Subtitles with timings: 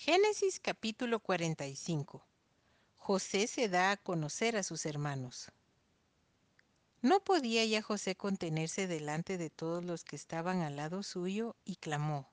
[0.00, 2.24] Génesis capítulo 45
[2.98, 5.50] José se da a conocer a sus hermanos.
[7.02, 11.74] No podía ya José contenerse delante de todos los que estaban al lado suyo y
[11.74, 12.30] clamó,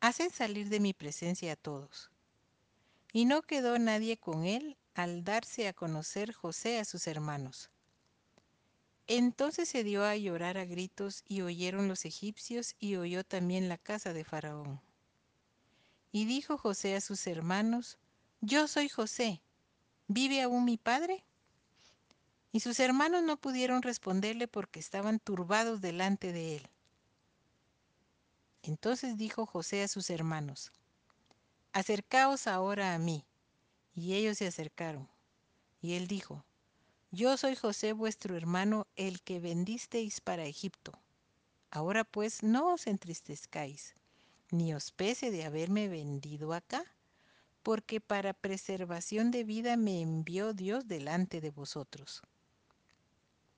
[0.00, 2.10] Haced salir de mi presencia a todos.
[3.12, 7.68] Y no quedó nadie con él al darse a conocer José a sus hermanos.
[9.08, 13.76] Entonces se dio a llorar a gritos y oyeron los egipcios y oyó también la
[13.76, 14.80] casa de Faraón.
[16.14, 17.98] Y dijo José a sus hermanos,
[18.42, 19.40] Yo soy José,
[20.08, 21.24] ¿vive aún mi padre?
[22.52, 26.68] Y sus hermanos no pudieron responderle porque estaban turbados delante de él.
[28.62, 30.70] Entonces dijo José a sus hermanos,
[31.72, 33.24] Acercaos ahora a mí.
[33.94, 35.08] Y ellos se acercaron.
[35.80, 36.44] Y él dijo,
[37.10, 40.92] Yo soy José vuestro hermano, el que vendisteis para Egipto.
[41.70, 43.94] Ahora pues no os entristezcáis
[44.52, 46.84] ni os pese de haberme vendido acá,
[47.62, 52.22] porque para preservación de vida me envió Dios delante de vosotros.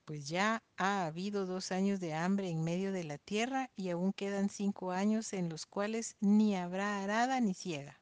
[0.05, 4.13] Pues ya ha habido dos años de hambre en medio de la tierra y aún
[4.13, 7.99] quedan cinco años en los cuales ni habrá arada ni ciega.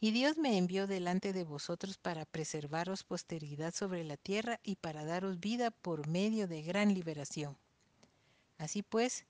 [0.00, 5.04] Y Dios me envió delante de vosotros para preservaros posteridad sobre la tierra y para
[5.04, 7.56] daros vida por medio de gran liberación.
[8.58, 9.26] Así pues,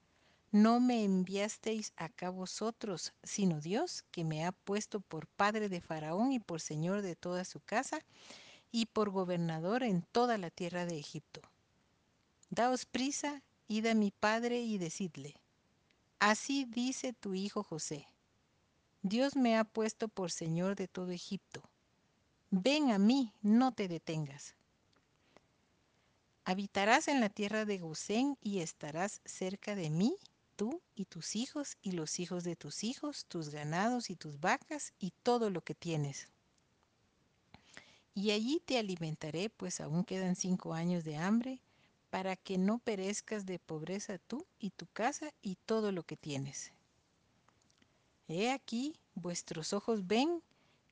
[0.52, 6.32] no me enviasteis acá vosotros, sino Dios, que me ha puesto por padre de Faraón
[6.32, 8.00] y por señor de toda su casa,
[8.72, 11.40] y por gobernador en toda la tierra de Egipto.
[12.50, 15.36] Daos prisa, id a mi padre y decidle,
[16.18, 18.06] así dice tu hijo José,
[19.02, 21.62] Dios me ha puesto por señor de todo Egipto.
[22.50, 24.56] Ven a mí, no te detengas.
[26.44, 30.16] Habitarás en la tierra de Gosén y estarás cerca de mí
[30.60, 34.92] tú y tus hijos y los hijos de tus hijos, tus ganados y tus vacas
[34.98, 36.28] y todo lo que tienes.
[38.12, 41.62] Y allí te alimentaré, pues aún quedan cinco años de hambre,
[42.10, 46.72] para que no perezcas de pobreza tú y tu casa y todo lo que tienes.
[48.28, 50.42] He aquí, vuestros ojos ven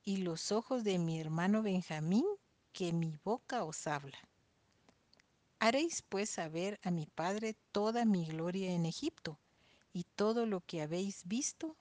[0.03, 2.25] y los ojos de mi hermano Benjamín,
[2.73, 4.17] que mi boca os habla.
[5.59, 9.37] Haréis pues saber a mi padre toda mi gloria en Egipto,
[9.93, 11.75] y todo lo que habéis visto,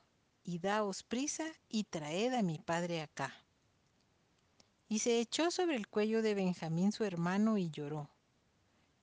[0.45, 3.35] y daos prisa y traed a mi padre acá.
[4.89, 8.09] Y se echó sobre el cuello de Benjamín su hermano y lloró.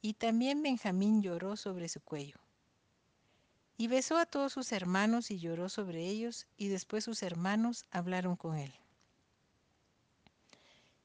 [0.02, 2.40] Y también Benjamín lloró sobre su cuello.
[3.78, 8.36] Y besó a todos sus hermanos y lloró sobre ellos, y después sus hermanos hablaron
[8.36, 8.74] con él.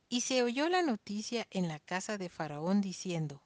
[0.09, 3.43] Y se oyó la noticia en la casa de Faraón diciendo,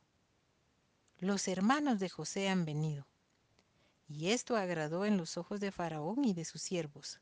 [1.19, 3.07] Los hermanos de José han venido.
[4.09, 7.21] Y esto agradó en los ojos de Faraón y de sus siervos.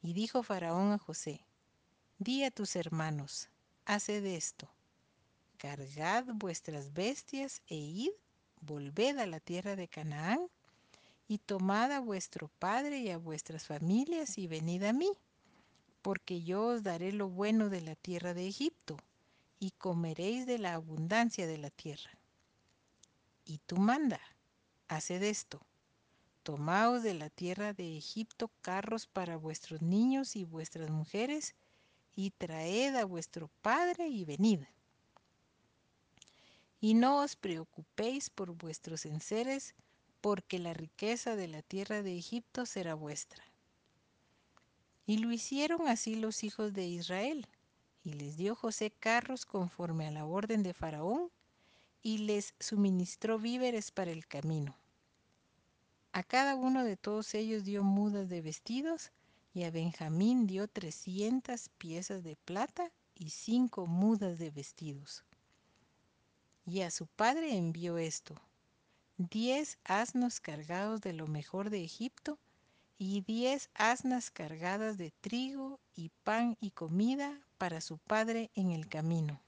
[0.00, 1.44] Y dijo Faraón a José,
[2.18, 3.48] Di a tus hermanos,
[3.84, 4.68] haced esto,
[5.56, 8.12] cargad vuestras bestias e id,
[8.60, 10.38] volved a la tierra de Canaán,
[11.26, 15.10] y tomad a vuestro padre y a vuestras familias y venid a mí,
[16.02, 18.96] porque yo os daré lo bueno de la tierra de Egipto,
[19.58, 22.10] y comeréis de la abundancia de la tierra.
[23.44, 24.20] Y tú manda,
[24.88, 25.60] haced esto
[26.42, 31.54] Tomaos de la tierra de Egipto carros para vuestros niños y vuestras mujeres,
[32.14, 34.60] y traed a vuestro padre y venid.
[36.80, 39.74] Y no os preocupéis por vuestros enseres,
[40.20, 43.44] porque la riqueza de la tierra de Egipto será vuestra.
[45.06, 47.46] Y lo hicieron así los hijos de Israel,
[48.04, 51.30] y les dio José carros conforme a la orden de Faraón,
[52.02, 54.76] y les suministró víveres para el camino.
[56.14, 59.10] A cada uno de todos ellos dio mudas de vestidos,
[59.54, 65.24] y a Benjamín dio trescientas piezas de plata y cinco mudas de vestidos.
[66.66, 68.34] Y a su padre envió esto,
[69.16, 72.38] diez asnos cargados de lo mejor de Egipto,
[72.98, 78.86] y diez asnas cargadas de trigo y pan y comida para su padre en el
[78.86, 79.40] camino.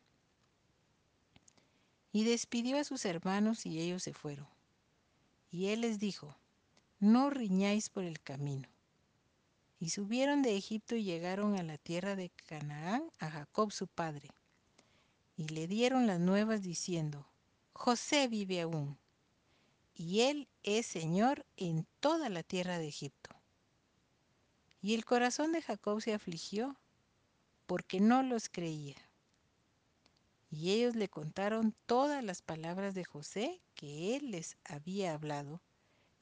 [2.10, 4.48] Y despidió a sus hermanos y ellos se fueron.
[5.50, 6.36] Y él les dijo,
[7.04, 8.66] no riñáis por el camino.
[9.78, 14.30] Y subieron de Egipto y llegaron a la tierra de Canaán a Jacob su padre.
[15.36, 17.26] Y le dieron las nuevas diciendo,
[17.74, 18.96] José vive aún,
[19.94, 23.30] y él es Señor en toda la tierra de Egipto.
[24.80, 26.74] Y el corazón de Jacob se afligió
[27.66, 28.96] porque no los creía.
[30.50, 35.60] Y ellos le contaron todas las palabras de José que él les había hablado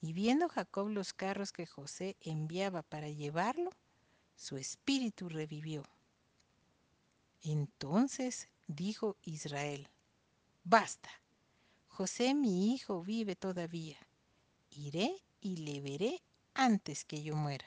[0.03, 3.71] y viendo Jacob los carros que José enviaba para llevarlo,
[4.35, 5.85] su espíritu revivió.
[7.41, 9.89] Entonces dijo Israel,
[10.65, 11.09] Basta,
[11.87, 13.97] José mi hijo vive todavía.
[14.71, 16.21] Iré y le veré
[16.55, 17.67] antes que yo muera.